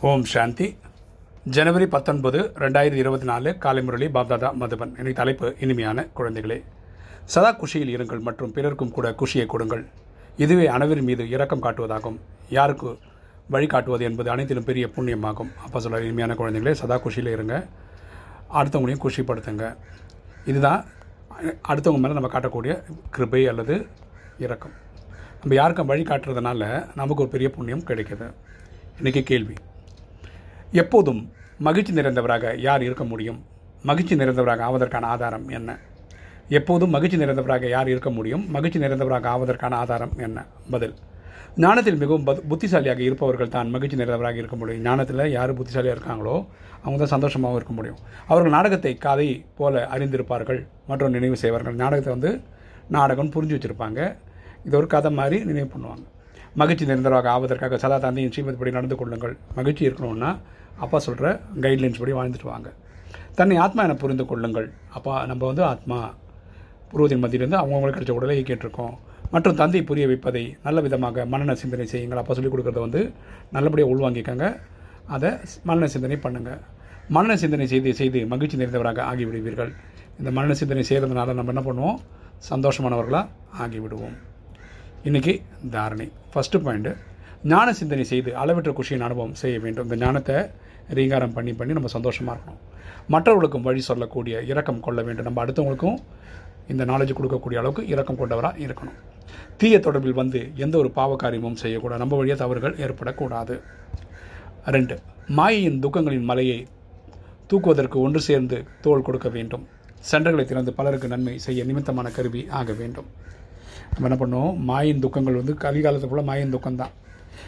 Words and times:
ஓம் 0.00 0.24
சாந்தி. 0.24 0.76
ஜனவரி 1.44 1.86
பத்தொன்பது 1.86 2.38
ரெண்டாயிரத்தி 2.54 3.00
இருபத்தி 3.02 3.26
நாலு 3.26 3.58
காலை 3.58 3.82
முரளி 3.82 4.06
பாப்தாதா 4.06 4.50
மதுபன். 4.60 4.92
எனக்கு 4.92 5.12
தலைப்பு 5.12 5.56
இனிமையான 5.60 6.06
குழந்தைகளே. 6.16 6.62
சதா 7.24 7.52
குஷியில் 7.52 7.90
இருங்கள் 7.96 8.20
மற்றும் 8.20 8.52
பிறருக்கும் 8.52 8.90
கூட 8.90 9.10
குஷியை 9.10 9.46
கொடுங்கள். 9.46 9.86
இதுவே 10.36 10.66
அனைவரின் 10.66 11.04
மீது 11.04 11.28
இரக்கம் 11.28 11.62
காட்டுவதாகும். 11.62 12.18
யாருக்கு 12.48 12.98
வழிகாட்டுவது 13.50 14.04
என்பது 14.04 14.30
அனைத்திலும் 14.30 14.64
பெரிய 14.64 14.86
புண்ணியமாகும். 14.86 15.50
அப்போ 15.64 15.80
சொல்ல 15.80 16.00
இனிமையான 16.00 16.34
குழந்தைகளே 16.34 16.72
சதா 16.72 16.98
குஷியில் 16.98 17.32
இருங்க. 17.32 17.66
அடுத்தவங்களையும் 18.54 19.04
குஷிப்படுத்துங்க. 19.06 19.76
இதுதான் 20.46 20.84
அடுத்தவங்க 21.68 21.98
மேலே 21.98 22.14
நம்ம 22.18 22.30
காட்டக்கூடிய 22.38 22.82
கிருபை 23.10 23.48
அல்லது 23.48 23.86
இரக்கம். 24.38 24.76
நம்ம 25.40 25.54
யாருக்கும் 25.54 25.86
வழி 25.86 26.02
காட்டுறதுனால 26.02 26.86
நமக்கு 26.94 27.22
ஒரு 27.22 27.30
பெரிய 27.30 27.50
புண்ணியம் 27.50 27.86
கிடைக்கிது. 27.86 28.32
இன்றைக்கி 29.02 29.22
கேள்வி. 29.22 29.54
எப்போதும் 30.72 31.32
மகிழ்ச்சி 31.58 31.92
நிறைந்தவராக 31.92 32.58
யார் 32.60 32.82
இருக்க 32.82 33.04
முடியும்? 33.04 33.44
மகிழ்ச்சி 33.82 34.16
நிறைந்தவராக 34.16 34.62
ஆவதற்கான 34.68 35.04
ஆதாரம் 35.04 35.48
என்ன? 35.48 35.78
எப்போதும் 36.48 36.90
மகிழ்ச்சி 36.90 37.18
நிறைந்தவராக 37.18 37.68
யார் 37.68 37.88
இருக்க 37.88 38.10
முடியும்? 38.10 38.50
மகிழ்ச்சி 38.50 38.78
நிறைந்தவராக 38.78 39.28
ஆவதற்கான 39.34 39.74
ஆதாரம் 39.74 40.18
என்ன? 40.18 40.46
பதில். 40.70 40.94
ஞானத்தில் 41.56 41.96
மிகவும் 41.96 42.24
புத்திசாலியாக 42.48 43.00
இருப்பவர்கள் 43.00 43.48
தான் 43.48 43.70
மகிழ்ச்சி 43.70 43.96
நிறைந்தவராக 43.96 44.34
இருக்க 44.34 44.56
முடியும். 44.56 44.82
ஞானத்தில் 44.82 45.30
யார் 45.30 45.54
புத்திசாலியாக 45.54 45.98
இருக்காங்களோ 45.98 46.46
அவங்க 46.82 47.06
தான் 47.06 47.20
சந்தோஷமாகவும் 47.20 47.54
இருக்க 47.54 47.72
முடியும். 47.72 47.98
அவர்கள் 48.26 48.50
நாடகத்தை 48.50 48.96
கதை 48.96 49.44
போல 49.56 49.88
அறிந்திருப்பார்கள். 49.92 50.66
மற்றும் 50.86 51.10
நினைவு 51.10 51.36
செய்வார்கள். 51.36 51.74
நாடகத்தை 51.74 52.12
வந்து 52.12 52.40
நாடகம் 52.88 53.30
புரிஞ்சு 53.30 53.56
வச்சுருப்பாங்க. 53.56 54.16
இது 54.64 54.76
ஒரு 54.76 54.86
கதை 54.86 55.10
மாதிரி 55.10 55.44
நினைவு 55.44 55.70
பண்ணுவாங்க. 55.74 56.04
மகிழ்ச்சி 56.54 56.84
நிறைந்தவராக 56.86 57.28
ஆவதற்காக 57.28 57.76
சதா 57.76 57.98
தந்தையின் 57.98 58.32
ஸ்ரீமதி 58.32 58.58
படி 58.58 58.70
நடந்து 58.70 58.96
கொள்ளுங்கள். 58.96 59.36
மகிழ்ச்சி 59.54 59.88
இருக்கணும்னா 59.88 60.36
அப்பா 60.78 60.98
சொல்கிற 60.98 61.40
கைட்லைன்ஸ் 61.60 61.98
படி 61.98 62.12
வாழ்ந்துட்டு 62.12 62.42
வாங்க. 62.42 62.72
தன்னை 63.34 63.56
ஆத்மா 63.56 63.82
என 63.82 63.94
புரிந்து 63.94 64.26
கொள்ளுங்கள். 64.26 64.72
அப்பா 64.88 65.26
நம்ம 65.26 65.46
வந்து 65.46 65.64
ஆத்மா. 65.64 66.14
புருவத்தின் 66.92 67.18
மத்தியிலிருந்து 67.18 67.58
அவங்கவுங்களுக்கு 67.58 67.98
கிடைச்ச 67.98 68.10
உடலை 68.10 68.42
இயக்கிட்டுருக்கோம் 68.42 68.94
மற்றும் 69.30 69.54
தந்தை 69.54 69.82
புரிய 69.82 70.06
வைப்பதை 70.06 70.56
நல்ல 70.62 70.80
விதமாக 70.80 71.24
மனநல 71.24 71.54
சிந்தனை 71.54 71.86
செய்யுங்கள். 71.86 72.18
அப்பா 72.18 72.34
சொல்லிக் 72.34 72.54
கொடுக்குறத 72.54 72.80
வந்து 72.80 73.12
நல்லபடியாக 73.52 73.94
உள்வாங்கிக்கங்க. 73.94 74.58
அதை 75.06 75.30
மனநல 75.64 75.90
சிந்தனை 75.90 76.18
பண்ணுங்கள் 76.22 76.60
மனநல 77.08 77.36
சிந்தனை 77.38 77.66
செய்து 77.66 77.94
செய்து 77.94 78.26
மகிழ்ச்சி 78.26 78.56
நிறைந்தவராக 78.56 79.02
ஆகிவிடுவீர்கள். 79.10 79.72
இந்த 80.18 80.30
மனநல 80.30 80.54
சிந்தனை 80.54 80.84
செய்கிறதுனால 80.88 81.34
நம்ம 81.34 81.52
என்ன 81.52 81.62
பண்ணுவோம்? 81.68 81.98
சந்தோஷமானவர்களாக 82.50 83.26
ஆகிவிடுவோம். 83.58 84.27
இன்றைக்கி 85.06 85.32
தாரணை. 85.70 86.10
ஃபஸ்ட்டு 86.32 86.58
பாயிண்ட்டு 86.62 86.92
ஞான 87.50 87.72
சிந்தனை 87.72 88.04
செய்து 88.04 88.36
அளவற்ற 88.36 88.70
குஷியின் 88.78 89.04
அனுபவம் 89.06 89.34
செய்ய 89.34 89.56
வேண்டும். 89.58 89.84
இந்த 89.88 89.96
ஞானத்தை 90.04 90.36
ரீங்காரம் 90.98 91.32
பண்ணி 91.32 91.52
பண்ணி 91.52 91.72
நம்ம 91.72 91.88
சந்தோஷமாக 91.88 92.34
இருக்கணும். 92.36 92.62
மற்றவர்களுக்கும் 93.08 93.62
வழி 93.62 93.80
சொல்லக்கூடிய 93.80 94.42
இரக்கம் 94.42 94.80
கொள்ள 94.80 95.02
வேண்டும். 95.02 95.24
நம்ம 95.24 95.44
அடுத்தவங்களுக்கும் 95.44 95.98
இந்த 96.68 96.84
நாலேஜ் 96.84 97.14
கொடுக்கக்கூடிய 97.18 97.58
அளவுக்கு 97.62 97.86
இரக்கம் 97.86 98.16
கொண்டவராக 98.16 98.58
இருக்கணும். 98.58 98.98
தீய 99.56 99.78
தொடர்பில் 99.78 100.18
வந்து 100.22 100.50
எந்த 100.54 100.78
ஒரு 100.78 100.90
பாவகாரியமும் 100.96 101.60
செய்யக்கூடாது. 101.62 102.02
நம்ம 102.04 102.16
வழியாக 102.16 102.40
தவறுகள் 102.44 102.76
ஏற்படக்கூடாது. 102.76 103.60
ரெண்டு 104.64 104.98
மாயையின் 105.26 105.80
துக்கங்களின் 105.86 106.28
மலையை 106.32 106.66
தூக்குவதற்கு 107.52 107.98
ஒன்று 108.06 108.20
சேர்ந்து 108.20 108.64
தோல் 108.80 109.02
கொடுக்க 109.02 109.28
வேண்டும். 109.28 109.66
சென்டர்களை 110.10 110.44
திறந்து 110.44 110.72
பலருக்கு 110.72 111.08
நன்மை 111.08 111.38
செய்ய 111.38 111.64
நிமித்தமான 111.64 112.08
கருவி 112.10 112.46
ஆக 112.48 112.72
வேண்டும். 112.72 113.10
நம்ம 113.96 114.16
என்ன 114.16 114.16
பண்ணுவோம்? 114.16 114.56
மாயின் 114.56 115.00
துக்கங்கள் 115.00 115.34
வந்து 115.34 115.54
கலிகாலத்து 115.54 116.06
போல் 116.06 116.24
மாயின் 116.24 116.50
துக்கம் 116.50 116.76
தான் 116.76 116.88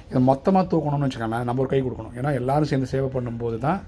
இதை 0.08 0.22
மொத்தமாக 0.22 0.76
தூக்கணும்னு 0.76 1.10
வச்சுக்கோங்களேன் 1.10 1.44
நம்ம 1.44 1.54
ஒரு 1.56 1.68
கை 1.68 1.82
கொடுக்கணும். 1.82 2.10
ஏன்னா 2.16 2.34
எல்லாரும் 2.34 2.64
சேர்ந்து 2.64 2.86
சேவை 2.86 3.08
பண்ணும்போது 3.08 3.58
தான் 3.58 3.82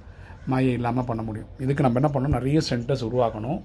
மாயை 0.47 0.73
இல்லாமல் 0.73 1.05
பண்ண 1.05 1.23
முடியும். 1.23 1.49
இதுக்கு 1.59 1.83
நம்ம 1.83 2.01
என்ன 2.01 2.21
பண்ணணும்? 2.21 2.31
நிறைய 2.31 2.61
சென்டர்ஸ் 2.71 3.07
உருவாக்கணும். 3.13 3.63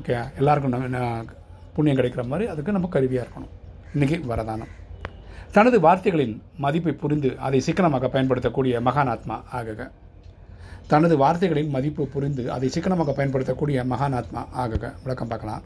ஓகே 0.00 0.36
எல்லாருக்கும் 0.36 0.80
நம்ம 0.80 0.98
ந- 0.98 1.24
புண்ணியம் 1.74 2.00
கிடைக்கிற 2.00 2.26
மாதிரி 2.26 2.50
அதுக்கு 2.50 2.72
நம்ம 2.72 2.88
கருவியாக 2.88 3.28
இருக்கணும். 3.28 3.48
இன்றைக்கி 3.98 4.20
வரதானம். 4.28 4.68
தனது 5.52 5.80
வார்த்தைகளின் 5.80 6.42
மதிப்பை 6.56 6.92
புரிந்து 6.92 7.38
அதை 7.38 7.60
சிக்கனமாக 7.60 8.08
பயன்படுத்தக்கூடிய 8.08 8.80
மகானாத்மா 8.80 9.40
ஆகுக. 9.52 9.90
தனது 10.86 11.16
வார்த்தைகளின் 11.16 11.68
மதிப்பு 11.68 12.06
புரிந்து 12.06 12.52
அதை 12.52 12.68
சிக்கனமாக 12.68 13.12
பயன்படுத்தக்கூடிய 13.12 13.84
மகானாத்மா 13.84 14.44
ஆகுக. 14.58 14.92
விளக்கம் 15.02 15.28
பார்க்கலாம். 15.28 15.62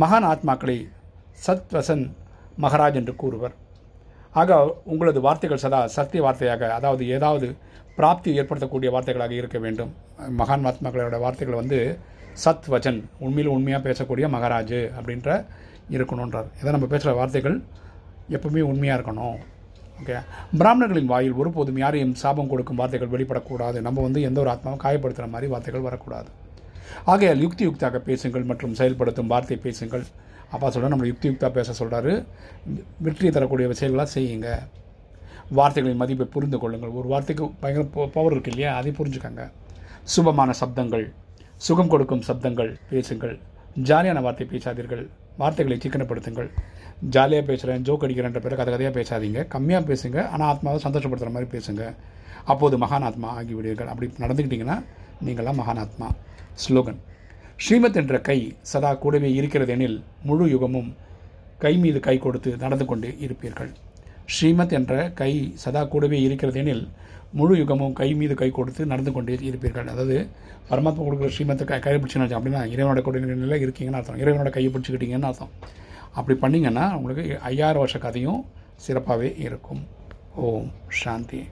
மகான் 0.00 0.36
ஆத்மாக்களை 0.36 0.88
சத்வசன் 1.46 2.04
மகராஜ் 2.62 2.94
என்று 2.94 3.16
கூறுவர். 3.16 3.54
ஆக 4.32 4.80
உங்களது 4.84 5.20
வார்த்தைகள் 5.20 5.58
சதா 5.58 5.86
சத்திய 5.86 6.22
வார்த்தையாக 6.24 6.68
அதாவது 6.68 7.08
ஏதாவது 7.08 7.56
பிராப்தி 7.96 8.40
ஏற்படுத்தக்கூடிய 8.40 8.88
வார்த்தைகளாக 8.96 9.30
இருக்க 9.30 9.58
வேண்டும். 9.58 9.92
மகான் 10.38 10.64
மகாத்மாக்களோட 10.66 11.18
வார்த்தைகள் 11.20 11.60
வந்து 11.60 11.98
சத் 12.44 12.68
வச்சன் 12.68 13.00
உண்மையில் 13.18 13.52
உண்மையாக 13.52 13.82
பேசக்கூடிய 13.88 14.26
மகாராஜ் 14.34 14.78
அப்படின்ற 14.98 15.44
இருக்கணுன்றார் 15.90 16.48
இதை 16.60 16.70
நம்ம 16.72 16.86
பேசுகிற 16.86 17.14
வார்த்தைகள் 17.14 17.62
எப்பவுமே 18.30 18.60
உண்மையாக 18.60 18.98
இருக்கணும். 18.98 19.38
ஓகே? 20.00 20.16
பிராமணர்களின் 20.58 21.10
வாயில் 21.12 21.32
ஒருபோதும் 21.32 21.78
யாரையும் 21.78 22.14
சாபம் 22.14 22.48
கொடுக்கும் 22.48 22.76
வார்த்தைகள் 22.76 23.12
வெளிப்படக்கூடாது. 23.14 23.80
நம்ம 23.80 24.02
வந்து 24.02 24.22
எந்த 24.22 24.40
ஒரு 24.40 24.50
ஆத்மாவும் 24.50 24.82
காயப்படுத்துகிற 24.84 25.28
மாதிரி 25.28 25.50
வார்த்தைகள் 25.52 25.80
வரக்கூடாது. 25.80 26.28
ஆகையால் 27.04 27.40
யுக்தி 27.40 27.66
யுக்தாக 27.66 27.98
பேசுங்கள் 27.98 28.42
மற்றும் 28.42 28.74
செயல்படுத்தும் 28.74 29.26
வார்த்தை 29.26 29.56
பேசுங்கள். 29.56 30.04
அப்பா 30.54 30.68
சொல்ற 30.70 30.88
நம்ம 30.92 31.06
யுக்தி 31.06 31.28
யுக்தாக 31.28 31.50
பேச 31.58 31.74
சொல்கிறாரு 31.78 32.12
வெற்றியை 33.06 33.32
தரக்கூடிய 33.34 33.72
செயல்களாக 33.72 34.10
செய்யுங்க. 34.16 34.50
வார்த்தைகளின் 35.58 36.00
மதிப்பை 36.02 36.26
புரிந்து 36.34 36.58
கொள்ளுங்கள். 36.58 36.94
ஒரு 36.98 37.08
வார்த்தைக்கு 37.08 37.44
பயங்கர 37.62 38.08
பவர் 38.14 38.34
இருக்கு 38.36 38.52
இல்லையா? 38.52 38.76
அதை 38.76 38.92
புரிஞ்சுக்கோங்க. 38.98 39.44
சுபமான 40.14 40.50
சப்தங்கள் 40.60 41.06
சுகம் 41.66 41.88
கொடுக்கும் 41.88 42.22
சப்தங்கள் 42.28 42.72
பேசுங்கள். 42.90 43.38
ஜாலியான 43.88 44.20
வார்த்தை 44.26 44.46
பேசாதீர்கள். 44.52 45.04
வார்த்தைகளை 45.40 45.78
சிக்கனப்படுத்துங்கள். 45.84 46.48
ஜாலியாக 47.14 47.46
பேசுகிறேன் 47.46 47.82
ஜோக் 47.86 48.04
அடிக்கிறேன்ற 48.06 48.40
பேர் 48.44 48.58
கதை 48.60 48.70
கதையாக 48.74 48.94
பேசாதீங்க. 48.98 49.40
கம்மியாக 49.54 49.84
பேசுங்க 49.90 50.18
ஆனால் 50.28 50.48
ஆத்மாவை 50.48 50.78
சந்தோஷப்படுத்துகிற 50.84 51.32
மாதிரி 51.36 51.48
பேசுங்க. 51.56 51.94
அப்போது 52.44 52.78
மகான் 52.78 53.06
ஆத்மா 53.08 53.28
ஆகிவிடுவீர்கள். 53.40 53.90
அப்படி 53.92 54.06
நடந்துக்கிட்டிங்கன்னா 54.24 54.76
நீங்களாம் 55.26 55.60
மகான் 55.60 55.82
ஆத்மா. 55.84 56.08
ஸ்லோகன். 56.64 57.00
ஸ்ரீமத் 57.64 57.96
என்ற 57.96 58.20
கை 58.20 58.56
சதா 58.70 58.94
கூடவே 58.94 59.28
இருக்கிறது 59.32 59.72
எனில் 59.72 60.02
முழு 60.22 60.46
யுகமும் 60.46 60.90
கை 61.58 61.72
மீது 61.76 62.00
கை 62.00 62.18
கொடுத்து 62.18 62.56
நடந்து 62.56 62.84
கொண்டு 62.84 63.08
இருப்பீர்கள். 63.26 63.70
ஸ்ரீமத் 64.34 64.74
என்ற 64.78 65.10
கை 65.20 65.30
சதா 65.54 65.84
கூடவே 65.84 66.18
இருக்கிறது 66.22 66.58
எனில் 66.58 66.84
முழு 67.32 67.54
யுகமும் 67.56 67.92
கை 67.92 68.14
மீது 68.14 68.34
கை 68.34 68.50
கொடுத்து 68.50 68.86
நடந்து 68.86 69.12
கொண்டே 69.12 69.38
இருப்பீர்கள். 69.50 69.88
அதாவது 69.94 70.28
பரமாத்மா 70.70 71.02
கொடுக்குற 71.06 71.30
ஸ்ரீமத்தை 71.36 71.64
கை 71.64 71.78
கை 71.78 71.94
பிடிச்சுன்னு 71.94 72.36
அப்படின்னா 72.38 72.62
இறைவனோட 72.74 73.02
கொடைநிலையில் 73.06 73.64
இருக்கீங்கன்னு 73.66 74.00
அர்த்தம். 74.00 74.20
இறைவனோட 74.24 74.50
கையை 74.50 74.72
பிடிச்சிக்கிட்டீங்கன்னு 74.72 75.30
அர்த்தம். 75.30 75.52
அப்படி 76.12 76.36
பண்ணிங்கன்னா 76.40 76.94
உங்களுக்கு 76.98 77.40
ஐயாயிரம் 77.40 77.84
வருஷ 77.84 77.98
கதையும் 77.98 78.44
சிறப்பாகவே 78.86 79.30
இருக்கும். 79.46 79.82
ஓம் 80.34 80.70
சாந்தி. 80.88 81.42